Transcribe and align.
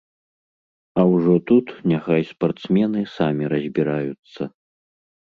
А 1.01 1.05
ўжо 1.13 1.35
тут 1.51 1.67
няхай 1.93 2.21
спартсмены 2.31 3.07
самі 3.15 3.43
разбіраюцца. 3.57 4.53